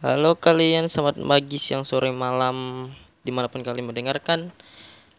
[0.00, 2.88] Halo kalian, selamat pagi, siang, sore, malam
[3.20, 4.48] Di mana pun kalian mendengarkan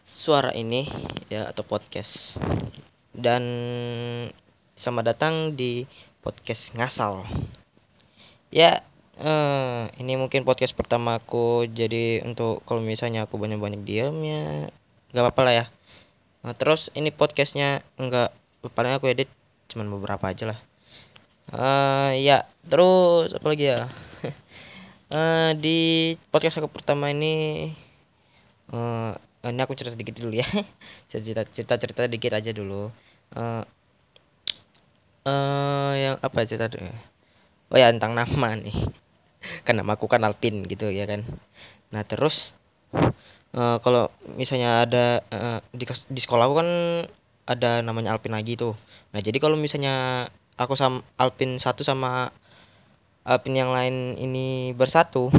[0.02, 0.90] suara ini
[1.30, 2.42] ya atau podcast.
[3.14, 3.42] Dan
[4.74, 5.86] selamat datang di
[6.18, 7.22] podcast ngasal.
[8.50, 8.82] Ya,
[9.22, 14.66] eh, ini mungkin podcast pertama aku Jadi untuk kalau misalnya aku banyak-banyak diam ya
[15.14, 15.64] Gak apa-apa lah ya.
[16.42, 18.34] Nah, Terus ini podcastnya enggak
[18.74, 19.30] Paling aku edit
[19.70, 20.58] cuman beberapa aja lah.
[21.54, 23.86] Uh, Ya, terus apa lagi ya
[25.12, 27.68] Uh, di podcast aku pertama ini
[28.72, 29.12] uh,
[29.44, 30.48] ini aku cerita dikit dulu ya.
[31.12, 32.88] Cerita cerita cerita dikit aja dulu.
[33.36, 33.60] Uh,
[35.28, 36.88] uh, yang apa cerita dulu
[37.72, 38.72] oh ya tentang nama nih.
[39.68, 41.28] Kan nama aku kan Alpin gitu ya kan.
[41.92, 42.56] Nah terus
[43.52, 44.08] uh, kalau
[44.40, 46.70] misalnya ada uh, di di sekolah aku kan
[47.44, 48.80] ada namanya Alpin lagi tuh.
[49.12, 50.24] Nah jadi kalau misalnya
[50.56, 52.32] aku sama Alpin satu sama
[53.22, 55.30] Alpin yang lain ini bersatu.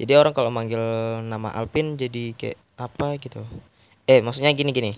[0.00, 0.82] Jadi orang kalau manggil
[1.22, 3.46] nama Alpin jadi kayak apa gitu.
[4.10, 4.92] Eh maksudnya gini gini.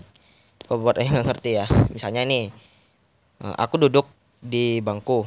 [0.65, 1.65] Kalau buat yang ngerti ya?
[1.93, 2.49] Misalnya ini
[3.41, 4.09] eh, aku duduk
[4.41, 5.21] di bangku.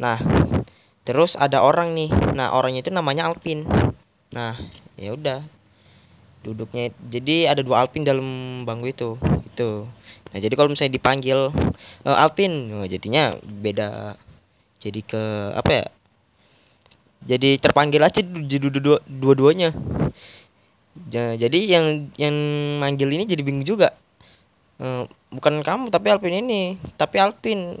[0.00, 0.16] Nah
[1.04, 2.10] terus ada orang nih.
[2.32, 3.68] Nah orangnya itu namanya Alpin.
[4.32, 4.56] Nah
[4.96, 5.44] ya udah.
[6.40, 9.10] Duduknya jadi ada dua Alpin dalam bangku itu
[9.56, 9.88] itu
[10.36, 11.48] nah jadi kalau misalnya dipanggil
[12.04, 14.20] e, Alpin jadinya beda
[14.82, 15.22] jadi ke
[15.56, 15.86] apa ya
[17.26, 19.74] jadi terpanggil aja dua dua-duanya.
[21.10, 22.36] Jadi yang yang
[22.80, 23.92] manggil ini jadi bingung juga.
[24.76, 26.78] Uh, bukan kamu tapi Alpin ini.
[26.94, 27.76] Tapi Alpin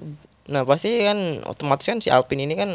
[0.46, 2.70] nah pasti kan otomatis kan si Alpin ini kan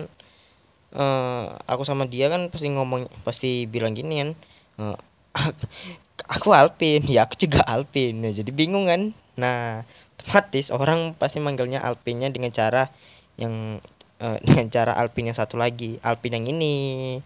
[0.91, 4.29] uh, aku sama dia kan pasti ngomong pasti bilang gini kan
[4.75, 4.97] uh,
[6.35, 8.23] aku Alpin ya aku juga Alpin.
[8.23, 9.11] Nah, jadi bingung kan.
[9.35, 9.83] Nah
[10.21, 12.87] otomatis orang pasti manggilnya Alpinnya dengan cara
[13.35, 13.81] yang
[14.21, 15.97] uh, dengan cara Alpin yang satu lagi.
[16.05, 16.73] Alpin yang ini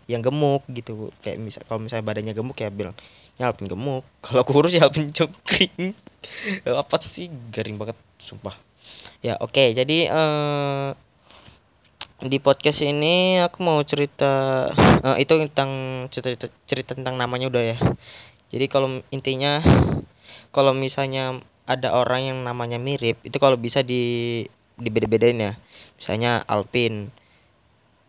[0.07, 1.11] yang gemuk gitu.
[1.19, 2.95] Kayak misal kalau misalnya badannya gemuk ya bilang
[3.35, 4.07] ya Alpin gemuk.
[4.25, 5.93] Kalau kurus ya Alpin cokring
[6.83, 7.27] apa sih?
[7.51, 8.55] Garing banget sumpah.
[9.19, 10.93] Ya oke okay, jadi uh,
[12.23, 14.65] di podcast ini aku mau cerita
[15.03, 17.77] uh, itu tentang cerita cerita tentang namanya udah ya.
[18.53, 19.59] Jadi kalau intinya
[20.55, 24.45] kalau misalnya ada orang yang namanya mirip itu kalau bisa di
[24.79, 25.53] dibeda-bedain ya.
[25.99, 27.11] Misalnya Alpin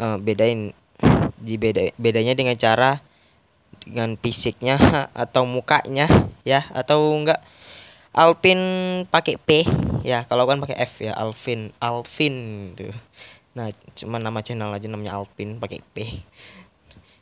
[0.01, 0.73] uh, bedain
[1.37, 3.05] dibeda bedanya dengan cara
[3.85, 4.79] dengan fisiknya
[5.27, 7.41] atau mukanya ya atau enggak.
[8.17, 8.57] Alvin
[9.13, 9.69] pakai P
[10.01, 12.89] ya kalau kan pakai F ya Alvin Alvin tuh
[13.53, 16.25] nah cuma nama channel aja namanya Alvin pakai P.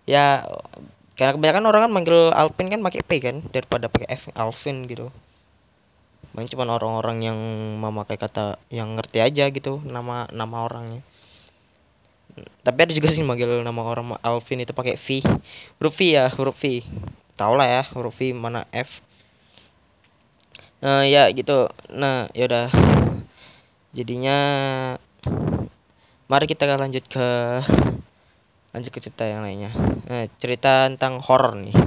[0.06, 0.47] Ya
[1.19, 5.11] karena kebanyakan orang kan manggil Alvin kan pakai P kan daripada pakai F Alvin gitu
[6.34, 7.39] main cuma orang-orang yang
[7.78, 11.00] memakai kata yang ngerti aja gitu nama nama orangnya.
[12.67, 15.23] Tapi ada juga sih manggil nama orang Alvin itu pakai V.
[15.78, 16.83] Huruf V ya huruf V.
[17.39, 18.99] Tau lah ya huruf V mana F.
[20.83, 21.71] Nah ya gitu.
[21.94, 22.75] Nah yaudah.
[23.94, 24.39] Jadinya
[26.27, 27.28] mari kita lanjut ke
[28.75, 29.71] lanjut ke cerita yang lainnya.
[30.11, 31.78] Nah, cerita tentang horor nih.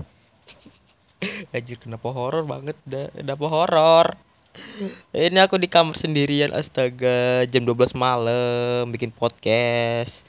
[1.52, 2.80] Anjir kenapa horor banget?
[2.88, 4.27] Kenapa horor
[5.14, 10.28] ini aku di kamar sendirian astaga jam 12 malam bikin podcast.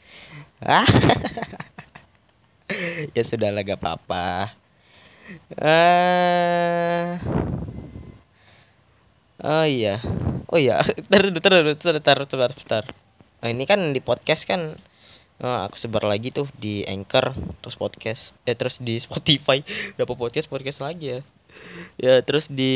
[0.62, 0.86] Ah.
[3.16, 4.52] ya sudah lah gak apa-apa.
[5.58, 7.20] Ah.
[9.38, 10.02] Oh iya.
[10.48, 10.80] Oh iya,
[11.12, 12.26] taruh dulu, taruh dulu, taruh,
[12.64, 12.94] taruh.
[13.38, 14.80] Nah, ini kan di podcast kan
[15.42, 19.62] uh, aku sebar lagi tuh di Anchor terus podcast eh terus di Spotify
[19.94, 21.20] dapat podcast podcast lagi ya
[21.98, 22.74] ya terus di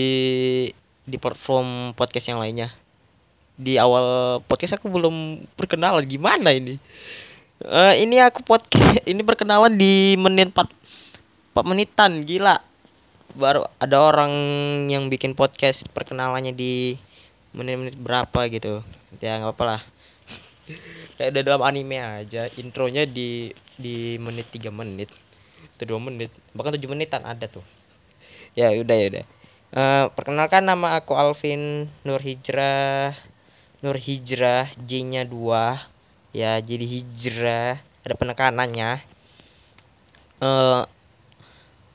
[1.02, 2.70] di platform podcast yang lainnya.
[3.58, 6.78] Di awal podcast aku belum perkenalan gimana ini?
[7.62, 10.66] Uh, ini aku podcast ini perkenalan di menit 4
[11.54, 12.22] 4 menitan.
[12.22, 12.58] Gila.
[13.32, 14.32] Baru ada orang
[14.92, 16.96] yang bikin podcast perkenalannya di
[17.56, 18.84] menit-menit berapa gitu.
[19.20, 19.80] Ya nggak apa lah.
[21.16, 22.48] Kayak udah dalam anime aja.
[22.56, 25.10] Intronya di di menit tiga menit.
[25.76, 26.30] Atau dua menit.
[26.52, 27.64] Bahkan tujuh menitan ada tuh.
[28.52, 29.41] Ya udah ya udah
[29.72, 33.16] Uh, perkenalkan nama aku Alvin Nur Hijrah
[33.80, 39.00] Nur Hijrah J-nya 2 ya jadi hijrah ada penekanannya.
[40.44, 40.84] Uh,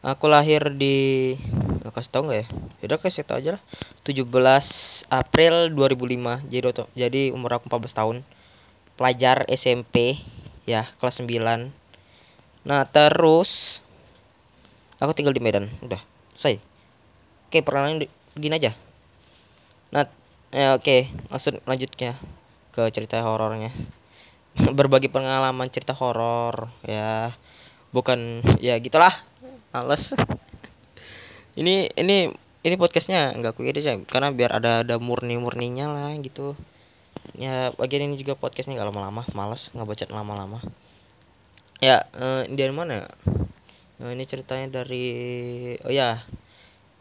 [0.02, 1.38] aku lahir di
[1.86, 2.48] oh, kasih tau nggak ya?
[2.82, 3.64] Udah kasih tau aja lah.
[4.10, 4.26] 17
[5.14, 6.66] April 2005 jadi
[6.98, 8.18] jadi umur aku 14 tahun.
[8.98, 10.18] Pelajar SMP
[10.66, 11.70] ya kelas 9
[12.66, 13.86] nah terus
[14.98, 15.70] aku tinggal di Medan.
[15.86, 16.02] Udah
[16.34, 16.77] selesai
[17.48, 18.06] Oke, perkenalan
[18.36, 18.72] begini aja.
[19.96, 20.04] Nah,
[20.52, 22.20] ya oke, langsung lanjut ya
[22.76, 23.72] ke cerita horornya.
[24.78, 27.38] berbagi pengalaman cerita horor ya
[27.94, 29.14] bukan ya gitulah
[29.70, 30.18] males
[31.60, 32.34] ini ini
[32.66, 36.58] ini podcastnya nggak aku aja karena biar ada ada murni murninya lah gitu
[37.38, 40.60] ya bagian ini juga podcastnya nggak lama-lama males nggak lama-lama
[41.78, 43.08] ya eh, dari mana ya?
[43.98, 45.06] Nah, ini ceritanya dari
[45.82, 46.22] oh ya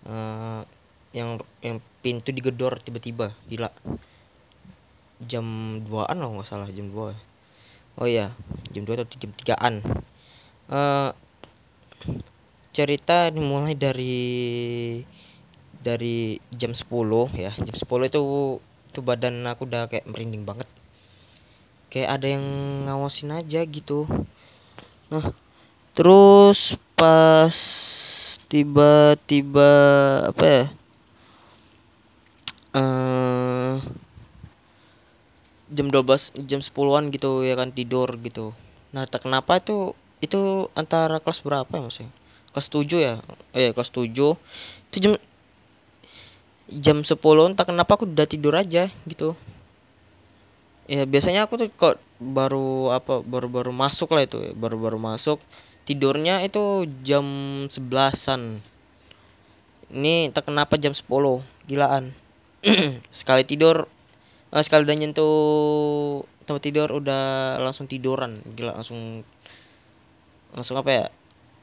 [0.07, 0.63] uh,
[1.11, 3.71] yang yang pintu digedor tiba-tiba gila.
[5.23, 7.37] Jam 2an loh nggak salah jam 2
[7.97, 8.37] oh iya
[8.69, 9.75] jam 2 atau jam 3an
[10.69, 11.11] uh, eh,
[12.77, 14.21] cerita dimulai dari
[15.81, 16.93] dari jam 10
[17.33, 17.57] ya.
[17.57, 18.21] Jam 10 itu
[18.93, 20.69] itu badan aku udah kayak merinding banget.
[21.89, 22.45] Kayak ada yang
[22.85, 24.05] ngawasin aja gitu.
[25.09, 25.33] Nah
[25.97, 27.57] terus pas
[28.47, 29.71] tiba-tiba
[30.31, 30.65] apa ya?
[32.77, 33.81] Uh,
[35.73, 38.55] jam 12 jam 10-an gitu ya kan tidur gitu.
[38.95, 41.99] Nah tak kenapa itu itu antara kelas berapa ya mas?
[42.55, 43.15] Kelas 7 ya?
[43.53, 44.11] Eh kelas 7
[44.93, 45.13] itu jam
[46.71, 47.19] jam 10
[47.59, 49.35] tak kenapa aku udah tidur aja gitu.
[50.87, 55.43] Ya biasanya aku tuh kok baru apa baru-baru masuk lah itu ya baru-baru masuk
[55.87, 57.25] tidurnya itu jam
[57.71, 58.59] sebelasan.
[59.95, 61.07] Ini tak kenapa jam 10
[61.71, 62.11] gilaan.
[63.15, 63.87] Sekali tidur
[64.51, 65.35] uh, sekali udah nyentuh
[66.43, 68.43] tempat tidur udah langsung tiduran.
[68.59, 69.23] Gila langsung
[70.51, 71.07] langsung apa ya?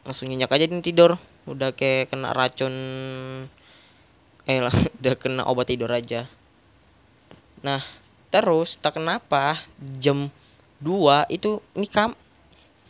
[0.07, 1.19] Langsung nyenyak aja nih tidur.
[1.43, 2.75] Udah kayak kena racun
[4.47, 6.31] eh lah udah kena obat tidur aja.
[7.59, 7.83] Nah
[8.31, 9.67] terus tak kenapa
[9.99, 10.31] jam
[10.79, 12.15] 2 itu ini kam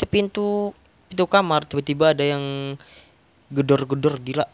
[0.09, 0.73] pintu
[1.13, 2.73] pintu kamar tiba-tiba ada yang
[3.53, 4.49] gedor-gedor gila.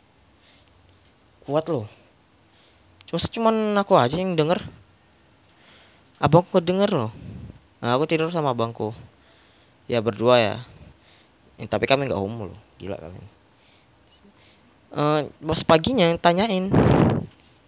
[1.47, 1.87] Kuat loh.
[3.07, 4.59] Cuma cuman aku aja yang denger.
[6.19, 7.11] Abangku denger loh?
[7.79, 8.91] Nah aku tidur sama abangku.
[9.87, 10.55] Ya berdua ya,
[11.55, 12.59] ya tapi kami nggak homo loh.
[12.75, 13.23] Gila kami.
[14.91, 16.73] Uh, pas paginya tanyain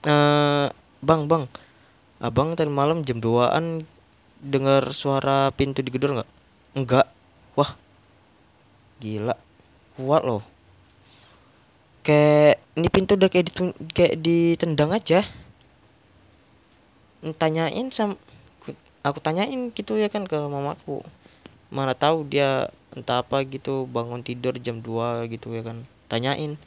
[0.09, 0.67] uh,
[1.05, 1.45] bang bang
[2.17, 3.85] abang tadi malam jam 2an
[4.41, 6.29] dengar suara pintu digedor nggak?
[6.75, 7.07] Enggak
[7.55, 7.77] wah
[9.01, 9.33] Gila.
[9.97, 10.45] Kuat loh.
[12.05, 15.25] Kayak ini pintu udah kayak ditun kayak ditendang aja.
[17.37, 18.17] Tanyain sam
[19.01, 21.01] aku tanyain gitu ya kan ke mamaku.
[21.73, 25.81] Mana tahu dia entah apa gitu bangun tidur jam 2 gitu ya kan.
[26.05, 26.61] Tanyain.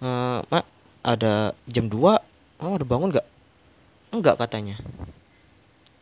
[0.00, 0.08] E,
[0.48, 0.64] "Mak,
[1.00, 2.20] ada jam 2
[2.60, 3.28] oh udah bangun nggak?"
[4.12, 4.76] Enggak katanya.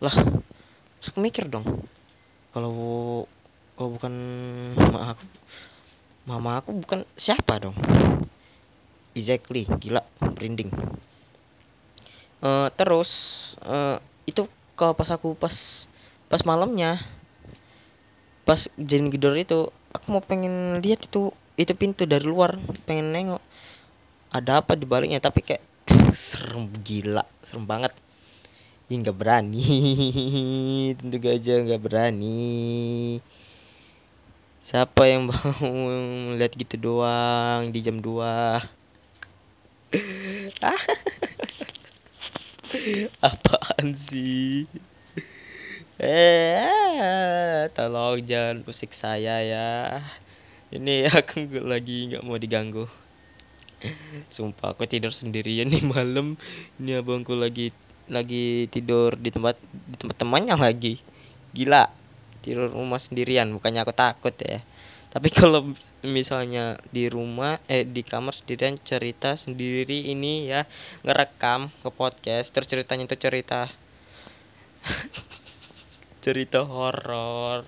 [0.01, 0.15] Lah,
[1.03, 1.87] terus mikir dong.
[2.55, 2.73] Kalau
[3.79, 4.15] kalau bukan
[4.75, 5.25] mak aku
[6.29, 7.73] mama aku bukan siapa dong.
[9.17, 10.69] Exactly gila merinding.
[12.45, 13.11] Uh, terus
[13.65, 13.97] uh,
[14.29, 14.45] itu
[14.77, 15.89] kalau pas aku pas
[16.29, 17.01] pas malamnya
[18.45, 23.43] pas jadi gedor itu aku mau pengen lihat itu itu pintu dari luar pengen nengok
[24.29, 25.65] ada apa di baliknya tapi kayak
[26.13, 27.97] serem gila serem banget.
[28.89, 29.65] Hingga berani.
[31.01, 32.41] Tentu aja nggak berani
[34.69, 35.65] Siapa yang mau
[36.37, 38.21] lihat gitu doang di jam 2
[43.25, 44.69] Apaan sih?
[45.97, 50.05] Eh, tolong jangan musik saya ya.
[50.69, 52.85] Ini aku lagi nggak mau diganggu.
[54.29, 56.37] Sumpah aku tidur sendirian nih malam.
[56.77, 57.73] Ini abangku lagi
[58.05, 61.01] lagi tidur di tempat di tempat temannya lagi.
[61.57, 61.89] Gila
[62.41, 64.63] tidur rumah sendirian bukannya aku takut ya.
[65.09, 65.73] Tapi kalau
[66.05, 70.69] misalnya di rumah eh di kamar sendirian cerita sendiri ini ya
[71.03, 73.69] ngerekam ke podcast terus ceritanya itu cerita.
[76.25, 77.65] Cerita horor.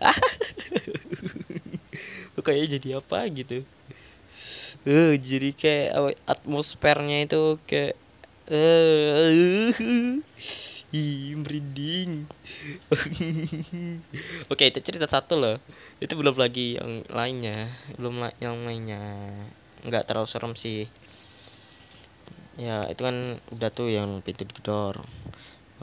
[2.44, 3.64] Kayaknya jadi apa gitu.
[4.84, 7.96] Eh uh, jadi kayak atmosfernya itu kayak
[8.52, 10.20] eh uh,
[10.94, 12.30] Ih, merinding.
[14.52, 15.58] Oke, itu cerita satu loh.
[15.98, 17.66] Itu belum lagi yang lainnya,
[17.98, 19.02] belum la yang lainnya.
[19.82, 20.86] Nggak terlalu serem sih.
[22.54, 25.02] Ya, itu kan udah tuh yang pintu digedor.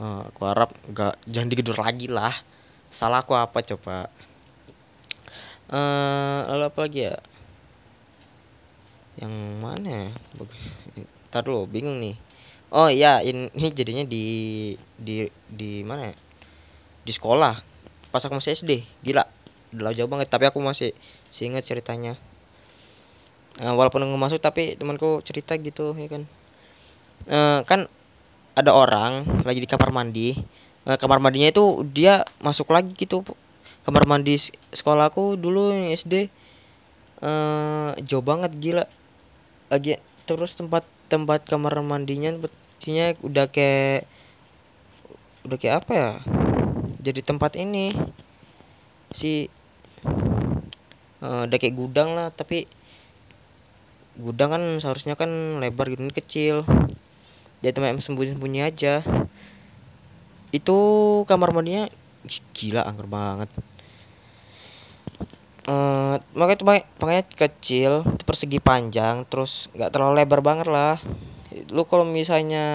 [0.00, 2.32] Uh, aku harap nggak jangan digedor lagi lah.
[2.88, 4.08] Salah aku apa coba?
[5.68, 7.16] Uh, lalu apa lagi ya?
[9.20, 10.16] Yang mana?
[11.28, 12.31] Ntar dulu, bingung nih
[12.72, 14.24] oh iya ini jadinya di
[14.96, 16.16] di di mana ya?
[17.04, 17.60] Di sekolah.
[18.08, 19.28] Pas aku masih SD gila
[19.76, 20.32] udah jauh banget.
[20.32, 20.96] Tapi aku masih
[21.28, 22.16] sih ingat ceritanya.
[23.60, 26.22] Uh, walaupun nggak masuk tapi temanku cerita gitu ya kan.
[27.28, 27.80] Uh, kan
[28.56, 30.40] ada orang lagi di kamar mandi.
[30.88, 33.20] Uh, kamar mandinya itu dia masuk lagi gitu.
[33.84, 34.40] Kamar mandi
[34.72, 36.32] sekolahku dulu yang SD
[37.20, 38.84] uh, jauh banget gila.
[39.68, 42.32] Lagi terus tempat tempat kamar mandinya
[42.82, 44.10] sepertinya udah kayak
[45.46, 46.10] udah kayak apa ya?
[46.98, 47.94] Jadi tempat ini
[49.14, 49.46] si
[51.22, 52.66] uh, udah kayak gudang lah tapi
[54.18, 56.66] gudang kan seharusnya kan lebar gitu ini kecil.
[57.62, 59.06] Jadi tempat sembunyi-sembunyi aja.
[60.50, 60.78] Itu
[61.30, 61.86] kamar mandinya
[62.50, 63.50] gila angker banget.
[65.70, 66.66] Uh, makanya itu
[66.98, 70.98] makanya kecil persegi panjang terus nggak terlalu lebar banget lah
[71.72, 72.66] lu kalau misalnya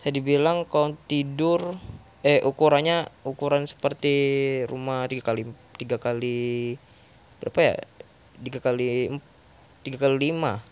[0.00, 1.76] saya dibilang kalau tidur
[2.24, 4.14] eh ukurannya ukuran seperti
[4.66, 6.74] rumah tiga kali tiga kali
[7.38, 7.74] berapa ya?
[8.40, 9.12] Tiga kali
[9.84, 10.64] tiga kali lima.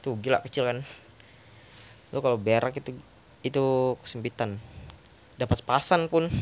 [0.00, 0.78] Tuh gila kecil kan?
[2.16, 2.96] Lu kalau berak itu
[3.44, 3.64] itu
[4.00, 4.56] kesempitan.
[5.36, 6.32] Dapat pasan pun.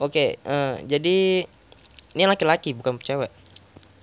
[0.00, 1.18] Oke okay, uh, eh, jadi
[2.18, 3.30] ini laki-laki bukan cewek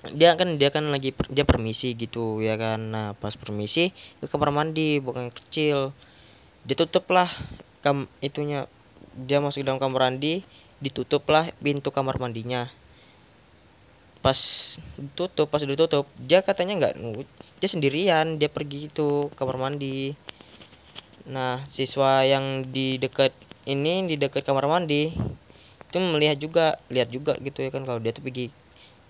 [0.06, 2.80] dia kan dia kan lagi dia permisi gitu ya kan.
[2.94, 5.92] Nah pas permisi ke kamar mandi bukan kecil.
[6.68, 7.32] Dia tutup lah
[7.82, 8.70] kam itunya
[9.18, 10.46] dia masuk dalam kamar mandi
[10.78, 12.70] ditutup lah pintu kamar mandinya.
[14.22, 14.38] Pas
[15.18, 16.94] tutup pas ditutup dia katanya nggak
[17.58, 20.14] dia sendirian dia pergi itu kamar mandi.
[21.26, 23.34] Nah siswa yang di dekat
[23.68, 25.12] ini di dekat kamar mandi
[25.88, 28.52] itu melihat juga lihat juga gitu ya kan kalau dia tuh pergi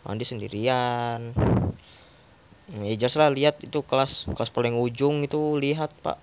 [0.08, 1.36] mandi sendirian.
[2.68, 6.16] Ya jelas lah lihat itu kelas kelas paling ujung itu lihat pak.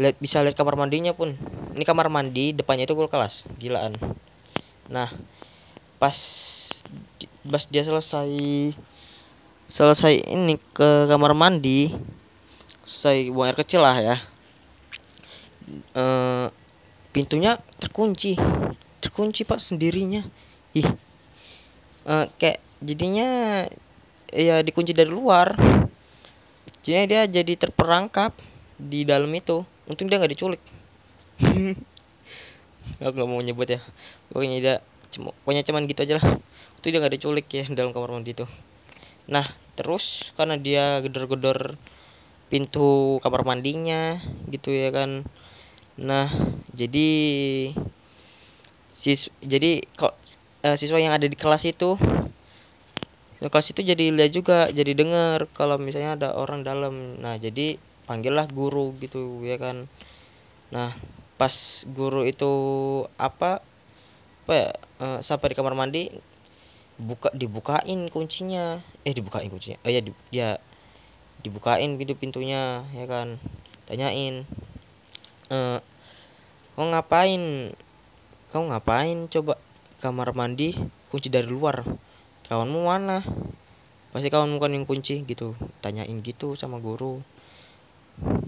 [0.00, 1.36] Lihat bisa lihat kamar mandinya pun.
[1.76, 3.92] Ini kamar mandi depannya itu kelas gilaan.
[4.88, 5.12] Nah
[6.00, 6.16] pas
[7.44, 8.32] pas dia selesai
[9.68, 11.92] selesai ini ke kamar mandi
[12.88, 14.16] selesai buang air kecil lah ya.
[15.92, 16.48] Uh,
[17.12, 18.36] pintunya terkunci.
[19.04, 20.24] Terkunci pak sendirinya.
[20.72, 20.88] Ih.
[22.08, 23.64] Uh, kayak jadinya
[24.32, 25.56] ya dikunci dari luar.
[26.84, 28.32] Jadi dia jadi terperangkap
[28.80, 29.66] di dalam itu.
[29.88, 30.62] Untung dia nggak diculik.
[33.02, 33.80] Aku nggak mau nyebut ya.
[34.32, 34.74] Pokoknya dia
[35.08, 36.26] cuma pokoknya cuman gitu aja lah.
[36.80, 38.46] Itu dia nggak diculik ya dalam kamar mandi itu.
[39.28, 39.44] Nah
[39.76, 41.76] terus karena dia gedor-gedor
[42.48, 45.28] pintu kamar mandinya gitu ya kan.
[46.00, 46.32] Nah
[46.72, 47.10] jadi
[48.94, 50.16] sis jadi kok
[50.64, 51.94] uh, siswa yang ada di kelas itu
[53.46, 57.22] kelas itu jadi lihat juga jadi dengar kalau misalnya ada orang dalam.
[57.22, 57.78] Nah jadi
[58.10, 59.86] panggillah guru gitu ya kan.
[60.74, 60.98] Nah
[61.38, 62.50] pas guru itu
[63.14, 63.62] apa
[64.48, 66.10] apa ya uh, sampai di kamar mandi
[66.98, 68.82] buka dibukain kuncinya.
[69.06, 70.58] Eh dibukain kuncinya oh ya di, ya
[71.46, 73.38] dibukain gitu pintunya ya kan.
[73.86, 74.42] Tanyain
[75.54, 75.78] uh,
[76.74, 77.42] kamu ngapain?
[78.50, 79.62] Kamu ngapain coba?
[79.98, 80.78] Kamar mandi
[81.10, 81.82] kunci dari luar
[82.48, 83.20] kawanmu mana?
[84.08, 85.52] Pasti kawan bukan yang kunci gitu.
[85.84, 87.20] Tanyain gitu sama guru.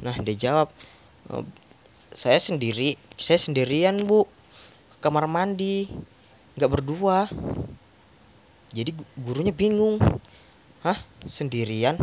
[0.00, 0.72] Nah dia jawab
[1.28, 1.44] e,
[2.16, 4.24] saya sendiri saya sendirian bu.
[4.96, 5.92] Ke kamar mandi
[6.56, 7.28] nggak berdua.
[8.72, 10.00] Jadi gurunya bingung.
[10.80, 10.96] Hah
[11.28, 12.00] sendirian?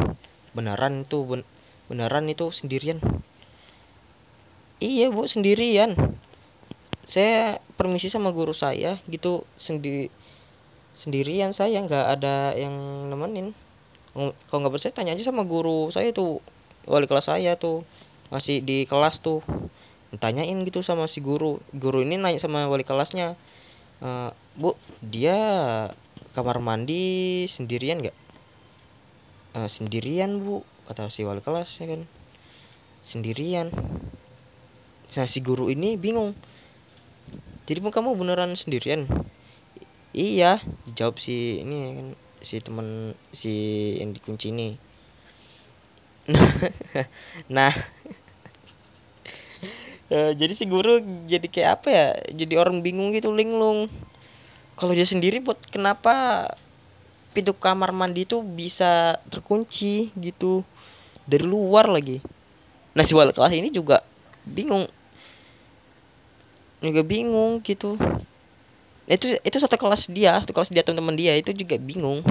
[0.54, 1.42] Beneran itu ben
[1.90, 3.02] beneran itu sendirian?
[4.78, 5.98] Iya bu sendirian.
[7.10, 9.50] Saya permisi sama guru saya gitu.
[9.58, 10.14] Sendi
[10.98, 12.74] sendirian saya nggak ada yang
[13.14, 13.54] nemenin.
[14.18, 16.42] Kalau nggak percaya tanya aja sama guru saya tuh
[16.90, 17.86] wali kelas saya tuh
[18.34, 19.46] masih di kelas tuh.
[20.18, 21.62] Tanyain gitu sama si guru.
[21.70, 23.38] Guru ini nanya sama wali kelasnya
[24.02, 24.74] e, bu
[25.04, 25.38] dia
[26.34, 28.18] kamar mandi sendirian nggak?
[29.54, 32.02] E, sendirian bu kata si wali kelas ya kan.
[33.06, 33.70] Sendirian.
[35.14, 36.34] Nah si guru ini bingung.
[37.68, 39.06] Jadi kamu beneran sendirian
[40.18, 40.58] iya
[40.98, 42.08] jawab si ini kan
[42.42, 43.54] si teman si
[44.02, 44.70] yang dikunci ini.
[47.56, 47.72] Nah
[50.10, 50.98] uh, jadi si guru
[51.30, 52.08] jadi kayak apa ya?
[52.34, 53.94] Jadi orang bingung gitu linglung.
[54.78, 56.50] Kalau dia sendiri buat kenapa
[57.34, 60.66] pintu kamar mandi itu bisa terkunci gitu?
[61.30, 62.26] Dari luar lagi.
[62.98, 64.02] Nah si wali kelas ini juga
[64.46, 64.90] bingung.
[66.82, 67.98] Juga bingung gitu
[69.08, 72.22] itu itu satu kelas dia satu kelas dia teman-teman dia itu juga bingung.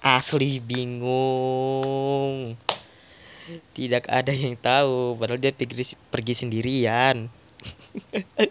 [0.00, 2.56] Asli bingung.
[3.76, 7.28] Tidak ada yang tahu padahal dia pergi pergi sendirian.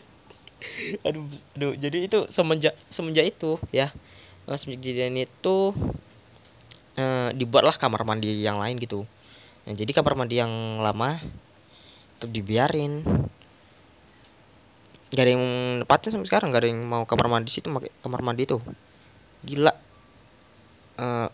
[1.02, 1.26] Aduh
[1.58, 3.90] aduh jadi itu semenjak semenjak itu ya.
[4.46, 5.74] Eh, semenjak kejadian itu
[6.98, 9.06] uh, dibuatlah kamar mandi yang lain gitu.
[9.66, 11.22] Nah, jadi kamar mandi yang lama
[12.18, 13.02] itu dibiarin
[15.12, 15.46] gak ada yang
[15.84, 18.64] nepatin sampai sekarang gak ada yang mau kamar mandi situ pakai kamar mandi tuh.
[19.44, 19.74] Gila.
[20.96, 21.28] Uh,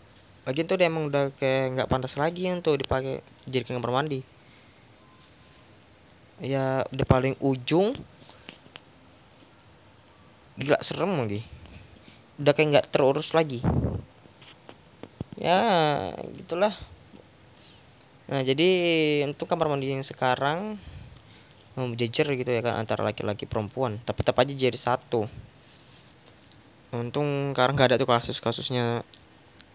[0.48, 4.24] lagi tuh dia emang udah kayak nggak pantas lagi untuk dipakai jadi kamar mandi.
[6.40, 7.92] Ya udah paling ujung
[10.56, 11.44] gila serem lagi.
[12.40, 13.60] Udah kayak nggak terurus lagi.
[15.36, 15.60] Ya
[16.34, 16.74] gitulah.
[18.26, 18.68] Nah jadi
[19.28, 20.80] untuk kamar mandi yang sekarang
[21.86, 24.02] menjejer gitu ya kan antara laki-laki perempuan.
[24.02, 25.30] Tapi tetap aja jadi satu.
[26.90, 29.04] Untung sekarang nggak ada tuh kasus-kasusnya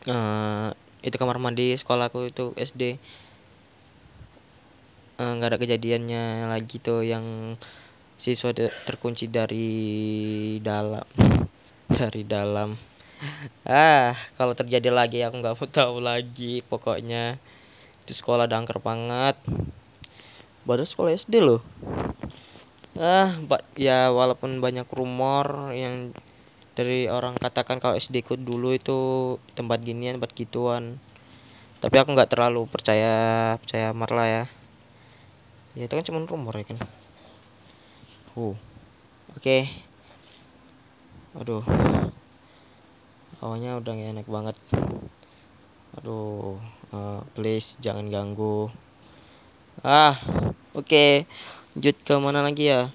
[0.10, 0.70] uh,
[1.06, 2.98] itu kamar mandi sekolahku itu SD
[5.22, 7.56] eh, nggak uh, ada kejadiannya lagi tuh yang
[8.18, 9.70] siswa terkunci dari
[10.60, 11.06] dalam
[11.94, 12.74] dari dalam.
[13.64, 17.38] Ah kalau terjadi lagi aku nggak mau tahu lagi pokoknya.
[18.04, 19.38] Itu sekolah dangker banget
[20.64, 21.62] baru sekolah SD loh.
[22.96, 23.36] Ah
[23.76, 26.14] ya walaupun banyak rumor yang
[26.74, 29.00] dari orang katakan kalau SD ku dulu itu
[29.54, 30.98] tempat ginian tempat gituan.
[31.84, 33.14] Tapi aku nggak terlalu percaya
[33.60, 34.44] percaya marla ya.
[35.74, 36.78] Ya itu kan cuma rumor ya kan.
[38.38, 38.56] Uh
[39.36, 39.42] oke.
[39.42, 39.70] Okay.
[41.34, 41.66] aduh.
[43.44, 44.56] Awalnya udah gak enak banget.
[46.00, 46.62] Aduh
[46.94, 48.70] uh, please jangan ganggu
[49.84, 50.16] ah
[50.72, 50.88] oke.
[50.88, 51.12] Okay.
[51.76, 52.88] lanjut ke mana lagi ya?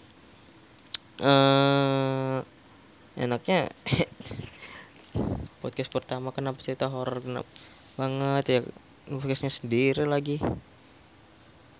[1.20, 2.40] Uh,
[3.12, 3.68] enaknya
[5.60, 7.20] podcast pertama kenapa cerita horor?
[7.20, 7.50] Kenapa
[8.00, 8.60] banget ya?
[9.04, 10.40] Podcastnya sendiri lagi.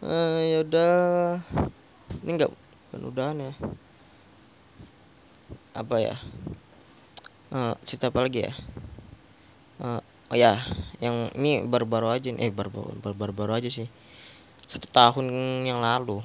[0.04, 1.40] Uh, ya udah.
[2.20, 2.52] Ini enggak
[2.92, 3.52] kan udahan ya.
[5.72, 6.20] Apa ya?
[7.48, 8.52] Uh, cerita apa lagi ya?
[9.80, 10.60] Uh, oh ya
[11.00, 13.88] yang ini baru-baru aja eh baru-baru baru-baru aja sih
[14.68, 15.32] satu tahun
[15.64, 16.20] yang lalu.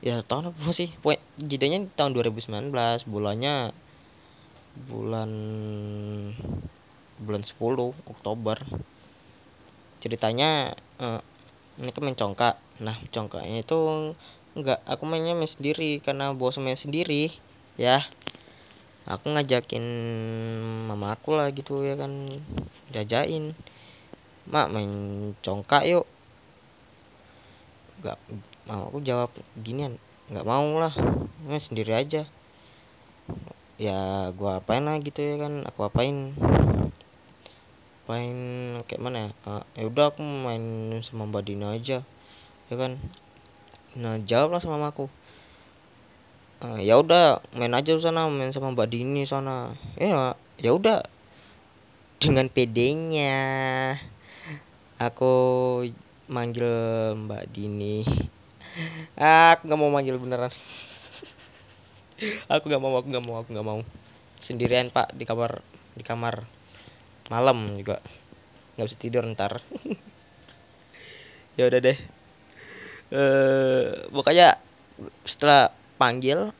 [0.00, 0.94] Ya tahun apa sih?
[1.36, 2.70] Jadinya tahun 2019
[3.10, 3.74] bulannya
[4.86, 5.30] bulan
[7.18, 7.58] bulan 10
[8.06, 8.62] Oktober.
[9.98, 11.20] Ceritanya uh,
[11.82, 13.76] ini kan main congkak nah congkaknya itu
[14.56, 17.34] enggak aku mainnya main sendiri karena bosan main sendiri
[17.74, 18.06] ya.
[19.10, 19.82] Aku ngajakin
[20.86, 22.30] mama aku lah gitu ya kan.
[22.94, 23.58] Jajain.
[24.46, 24.92] Mak main
[25.42, 26.06] congkak yuk
[28.00, 28.18] enggak
[28.64, 30.94] mau aku jawab ginian nggak mau lah
[31.44, 32.24] nah, sendiri aja.
[33.80, 36.36] Ya gua apain lah gitu ya kan aku apain?
[38.04, 38.38] Apain
[38.86, 39.30] kayak mana ya?
[39.42, 42.06] Uh, ya udah aku main sama mbak Dina aja
[42.70, 43.02] ya kan?
[43.98, 45.10] Nah jawab lah sama mamaku.
[46.62, 49.74] Uh, ya udah main aja sana main sama mbak Dini sana.
[49.98, 51.02] Ya ya udah.
[52.20, 53.96] Dengan pedenya
[55.00, 55.32] aku
[56.30, 56.70] manggil
[57.26, 58.06] mbak Dini.
[59.18, 60.54] Aku nggak mau manggil beneran.
[62.46, 63.82] Aku nggak mau aku nggak mau aku nggak mau.
[64.38, 65.58] Sendirian pak di kamar
[65.98, 66.46] di kamar.
[67.26, 67.98] Malam juga.
[68.78, 69.58] Nggak bisa tidur ntar.
[71.58, 71.98] Ya udah deh.
[73.10, 74.56] Eh pokoknya
[75.26, 76.54] setelah panggil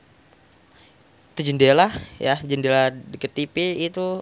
[1.31, 1.89] itu jendela
[2.21, 4.21] ya jendela deket TV itu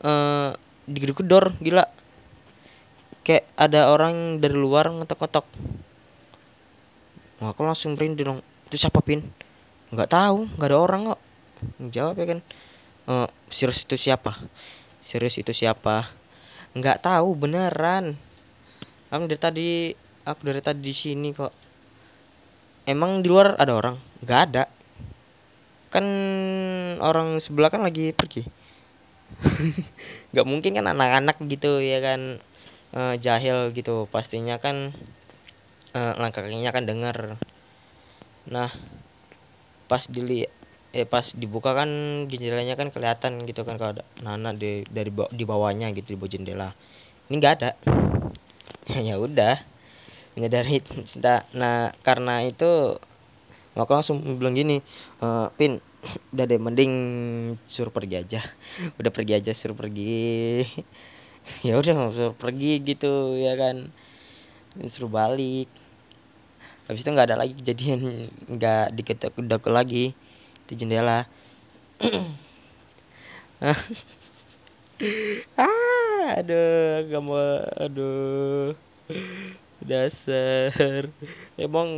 [0.00, 0.50] eh
[0.88, 1.84] digedor gila
[3.30, 5.46] kayak ada orang dari luar ngetok-ngetok
[7.40, 8.40] Nah, aku langsung merinding dong.
[8.68, 9.24] Itu siapa pin?
[9.88, 11.20] Nggak tahu, nggak ada orang kok.
[11.88, 12.40] Jawab ya kan.
[13.08, 13.14] E,
[13.48, 14.36] serius itu siapa?
[15.00, 16.12] Serius itu siapa?
[16.76, 18.20] Nggak tahu beneran.
[19.08, 19.68] Aku dari tadi,
[20.28, 21.50] aku dari tadi di sini kok.
[22.84, 23.96] Emang di luar ada orang?
[24.20, 24.64] Nggak ada.
[25.88, 26.06] Kan
[27.00, 28.44] orang sebelah kan lagi pergi.
[30.36, 32.42] nggak mungkin kan anak-anak gitu ya kan
[32.94, 34.06] e, jahil gitu.
[34.10, 34.94] Pastinya kan
[35.94, 37.38] uh, langkah kakinya kan dengar
[38.48, 38.72] nah
[39.86, 40.50] pas dilihat
[40.90, 41.86] eh pas dibuka kan
[42.26, 46.30] jendelanya kan kelihatan gitu kan kalau ada Nana di dari di bawahnya gitu di bawah
[46.34, 46.68] jendela.
[47.30, 47.70] Ini nggak ada.
[48.90, 49.62] Ya udah
[50.34, 50.82] dari
[51.54, 52.98] nah karena itu
[53.78, 54.82] aku langsung bilang gini
[55.22, 55.78] e, pin
[56.34, 56.92] udah deh mending
[57.70, 58.40] suruh pergi aja.
[58.98, 60.64] Udah pergi aja suruh pergi
[61.66, 63.90] ya udah suruh pergi gitu ya kan.
[64.76, 65.68] Disuruh balik.
[66.86, 70.14] Habis itu nggak ada lagi kejadian nggak diketok-ketok lagi
[70.66, 71.26] di jendela.
[75.56, 77.40] Ah aduh gak mau
[77.80, 78.76] aduh.
[79.80, 81.08] Dasar.
[81.56, 81.88] Emang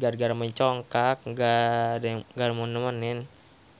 [0.00, 1.64] gara-gara mencongkak nggak
[2.00, 3.24] ada yang nggak mau nemenin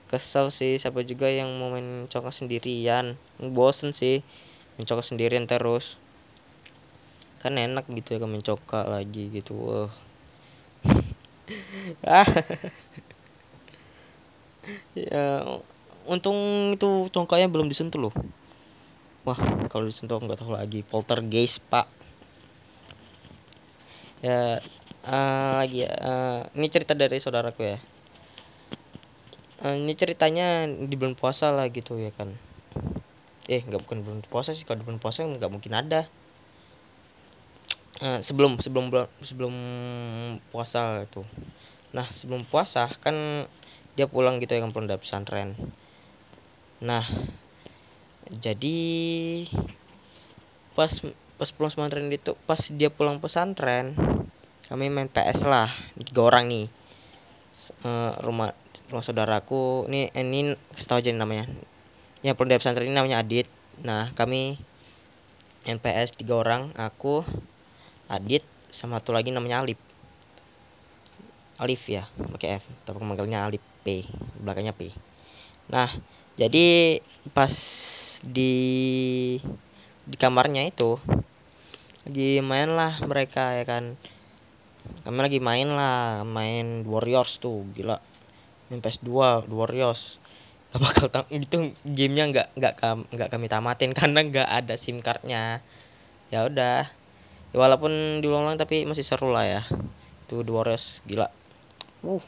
[0.06, 3.18] kesel sih siapa juga yang mau main congkak sendirian.
[3.38, 4.22] Bosen sih
[4.78, 5.98] mencongkak sendirian terus.
[7.42, 9.92] Kan enak gitu ya kan mencoka lagi gitu wah.
[12.02, 12.26] Ah.
[14.98, 15.46] Ya
[16.10, 18.14] untung itu congkaknya belum disentuh loh.
[19.22, 19.38] Wah
[19.70, 20.82] kalau disentuh nggak tahu lagi.
[20.82, 21.86] Poltergeist pak.
[24.26, 24.58] Ya
[25.06, 25.92] uh, lagi ya.
[26.02, 27.78] Uh, ini cerita dari saudaraku ya
[29.74, 32.31] ini ceritanya di bulan puasa lah gitu ya kan.
[33.50, 34.62] Eh nggak bukan bulan puasa sih.
[34.62, 36.07] Kalau bulan puasa nggak mungkin ada.
[37.96, 38.92] Uh, sebelum sebelum
[39.24, 39.55] sebelum
[40.52, 41.26] puasa itu.
[41.96, 43.48] Nah sebelum puasa kan
[43.96, 45.57] dia pulang gitu ya kan pulang dari pesantren.
[46.85, 47.09] Nah
[48.29, 48.79] jadi
[50.76, 50.92] pas
[51.40, 53.96] pas pulang pesantren itu pas dia pulang pesantren
[54.66, 55.70] kami main PS lah.
[55.94, 56.66] Tiga orang nih.
[57.87, 58.52] Uh, rumah
[58.87, 61.51] rumah saudaraku ini ini kasih aja namanya.
[62.22, 63.51] Pulang dari pesantren ini namanya Adit.
[63.83, 64.59] Nah kami
[65.66, 67.27] main PS tiga orang aku
[68.07, 69.79] Adit sama satu lagi namanya Alif.
[71.59, 74.07] Alif ya pakai F tapi manggilnya Alif P
[74.38, 74.94] belakangnya P.
[75.70, 75.90] Nah
[76.38, 76.99] jadi
[77.35, 77.55] pas
[78.22, 78.55] di
[80.07, 81.03] di kamarnya itu
[82.07, 83.99] lagi main lah mereka ya kan.
[85.03, 87.99] Kami lagi main lah main Warriors tuh gila
[88.68, 89.11] main PS2
[89.50, 90.18] Warriors
[90.74, 92.74] gak bakal tam itu gamenya nggak nggak
[93.14, 95.62] nggak kami tamatin karena nggak ada sim cardnya.
[96.29, 96.90] Ya udah.
[97.55, 99.62] Ya, walaupun diulang-ulang tapi masih seru lah ya.
[100.26, 101.31] Itu The Warriors gila.
[102.02, 102.20] Uh.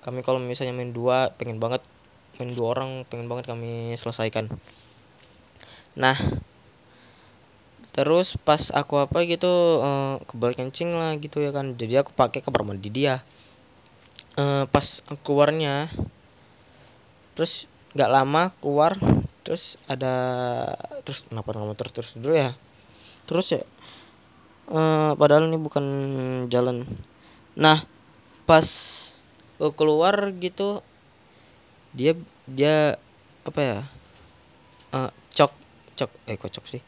[0.00, 1.84] Kami kalau misalnya main dua pengen banget
[2.40, 4.46] main dua orang pengen banget kami selesaikan.
[5.96, 6.16] Nah
[7.90, 11.74] terus pas aku apa gitu uh, kebal kencing lah gitu ya kan.
[11.74, 13.26] Jadi aku pakai kamar mandi dia
[14.40, 15.92] uh, pas keluarnya
[17.36, 18.96] terus nggak lama keluar
[19.44, 20.14] terus ada
[21.02, 22.56] terus kenapa nama terus terus dulu ya?
[23.28, 23.62] Terus ya
[24.72, 25.84] uh, padahal ini bukan
[26.48, 26.88] jalan.
[27.58, 27.84] Nah
[28.48, 28.66] pas
[29.76, 30.80] keluar gitu
[31.92, 32.16] dia
[32.48, 32.96] dia
[33.44, 33.78] apa ya?
[34.90, 35.52] Uh, cok
[35.98, 36.82] cok eh kok cok sih?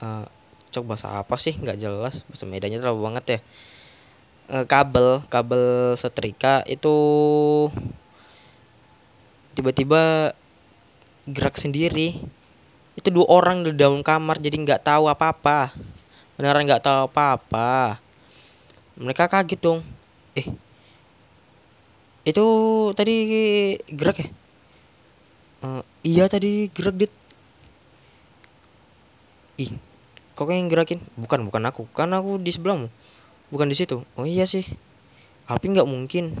[0.00, 0.26] Uh,
[0.70, 1.54] cok bahasa apa sih?
[1.58, 3.40] Nggak jelas bahasa Medannya terlalu banget ya
[4.50, 6.96] uh, kabel kabel setrika itu
[9.54, 10.34] tiba-tiba
[11.30, 12.18] gerak sendiri.
[12.98, 15.72] Itu dua orang di dalam kamar jadi nggak tahu apa-apa.
[16.34, 18.02] Beneran nggak tahu apa-apa.
[18.98, 19.80] Mereka kaget dong.
[20.36, 20.46] Eh
[22.20, 22.46] itu
[22.92, 23.16] tadi
[23.88, 24.28] gerak ya?
[25.60, 27.12] Uh, iya tadi gerak dit.
[29.60, 29.72] Ih
[30.36, 31.00] kok yang gerakin?
[31.16, 31.82] Bukan bukan aku.
[31.92, 32.88] Kan aku di sebelahmu
[33.50, 34.06] bukan di situ?
[34.14, 34.64] Oh iya sih.
[35.50, 36.34] Alpi nggak mungkin.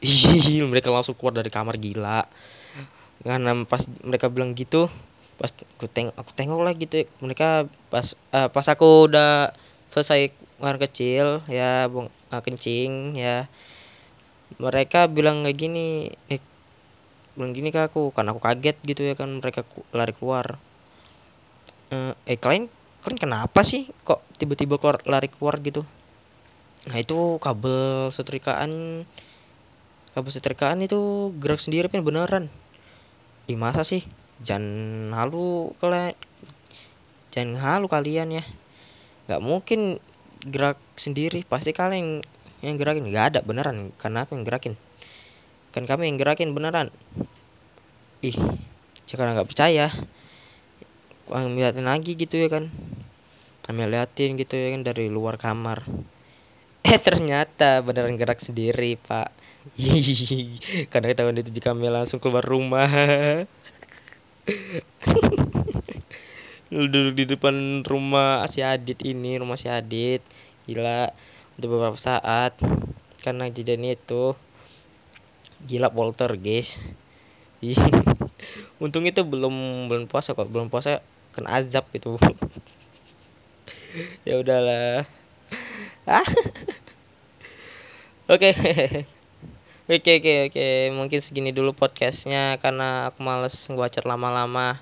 [0.04, 2.24] Ih mereka langsung keluar dari kamar gila.
[3.24, 4.88] Karena pas mereka bilang gitu
[5.34, 7.04] pas aku tengok aku tengok lah gitu.
[7.20, 9.52] Mereka pas uh, pas aku udah
[9.92, 13.48] selesai keluar kecil ya bung uh, kencing ya.
[14.56, 16.40] Mereka bilang kayak gini eh
[17.34, 20.56] bilang gini ke aku kan aku kaget gitu ya kan mereka lari keluar.
[21.92, 22.72] Uh, eh kalian
[23.04, 25.84] kalian kenapa sih kok tiba-tiba keluar lari keluar gitu?
[26.88, 29.04] Nah itu kabel setrikaan
[30.16, 32.48] kabel setrikaan itu gerak sendiri kan beneran.
[33.44, 34.08] Ih masa sih?
[34.40, 36.16] Jangan halu kalian
[37.28, 38.44] jangan halu kalian ya.
[39.28, 39.80] Nggak mungkin
[40.40, 41.44] gerak sendiri.
[41.44, 42.24] Pasti kalian
[42.64, 43.04] yang gerakin.
[43.04, 43.92] Nggak ada beneran.
[44.00, 44.80] Karena aku yang gerakin.
[45.76, 46.88] Kan kami yang gerakin beneran.
[48.24, 48.36] Ih
[49.04, 49.92] jika nggak percaya.
[51.28, 52.68] Kami liatin lagi gitu ya kan
[53.64, 55.88] kami liatin gitu ya kan dari luar kamar.
[56.84, 59.32] Eh ternyata beneran gerak sendiri pak.
[60.92, 62.84] Karena ketahuan itu kami langsung keluar rumah.
[66.68, 70.20] Duduk di depan rumah si Adit ini rumah si Adit.
[70.68, 71.08] Gila
[71.56, 72.52] untuk beberapa saat.
[73.24, 74.36] Karena kejadian itu.
[75.64, 76.76] Gila polter guys.
[78.76, 80.52] Untung itu belum belum puasa kok.
[80.52, 81.00] Belum puasa
[81.32, 82.20] kena azab itu
[84.28, 85.06] ya udahlah.
[86.04, 86.26] Ah.
[88.26, 88.50] Oke.
[89.84, 90.68] Oke oke oke.
[90.96, 94.80] Mungkin segini dulu podcastnya karena aku males ngebaca lama-lama.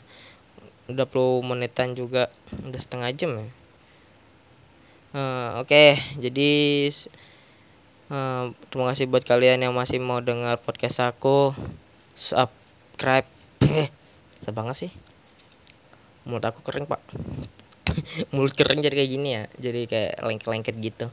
[0.86, 2.30] Udah puluh menitan juga.
[2.62, 3.50] Udah setengah jam ya.
[5.10, 5.74] Uh, oke.
[5.74, 6.52] Okay, jadi
[8.14, 11.50] uh, terima kasih buat kalian yang masih mau dengar podcast aku.
[12.14, 13.26] Subscribe.
[14.54, 14.92] Banget sih?
[16.22, 17.02] Mulut aku kering pak
[18.34, 21.06] mulut kering jadi kayak gini ya jadi kayak lengket-lengket gitu.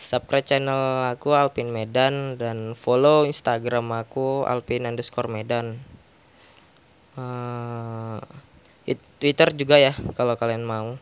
[0.00, 5.76] Subscribe channel aku Alpin Medan dan follow Instagram aku Alpin underscore Medan.
[7.20, 8.16] Uh,
[9.20, 10.96] Twitter juga ya kalau kalian mau.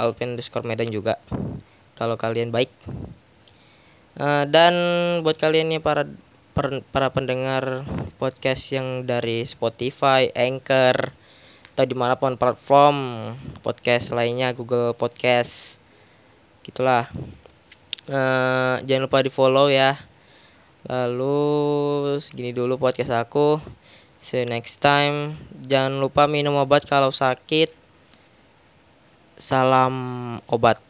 [0.00, 1.22] Alpin underscore Medan juga
[1.94, 2.72] kalau kalian baik.
[4.18, 4.74] Uh, dan
[5.22, 6.10] buat kalian nih para
[6.50, 7.86] per, para pendengar
[8.18, 11.14] podcast yang dari Spotify, Anchor
[11.72, 12.96] atau di mana pun platform
[13.64, 15.80] podcast lainnya Google Podcast.
[16.66, 17.08] Gitulah.
[18.10, 19.96] Uh, jangan lupa di follow ya.
[20.84, 21.38] Lalu
[22.20, 23.62] segini dulu podcast aku.
[24.20, 25.38] See you next time.
[25.64, 27.72] Jangan lupa minum obat kalau sakit.
[29.40, 29.94] Salam
[30.50, 30.82] obat.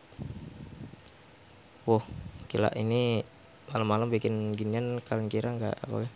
[1.86, 2.02] Wow
[2.50, 2.74] gila.
[2.74, 3.22] Ini
[3.70, 6.10] malam-malam bikin ginian kalian kira nggak apa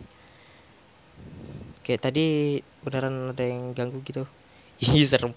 [1.87, 4.27] kayak tadi beneran ada yang ganggu gitu
[4.79, 5.33] ih serem